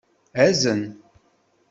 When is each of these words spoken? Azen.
Azen. 0.45 0.81